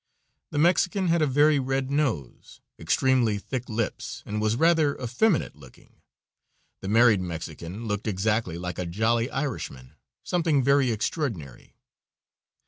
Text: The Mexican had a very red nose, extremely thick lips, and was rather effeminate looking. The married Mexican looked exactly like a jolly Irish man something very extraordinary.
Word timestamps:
The 0.49 0.57
Mexican 0.57 1.09
had 1.09 1.21
a 1.21 1.27
very 1.27 1.59
red 1.59 1.91
nose, 1.91 2.59
extremely 2.79 3.37
thick 3.37 3.69
lips, 3.69 4.23
and 4.25 4.41
was 4.41 4.55
rather 4.55 4.97
effeminate 4.99 5.55
looking. 5.55 6.01
The 6.81 6.87
married 6.87 7.21
Mexican 7.21 7.85
looked 7.85 8.07
exactly 8.07 8.57
like 8.57 8.79
a 8.79 8.87
jolly 8.87 9.29
Irish 9.29 9.69
man 9.69 9.93
something 10.23 10.63
very 10.63 10.89
extraordinary. 10.89 11.75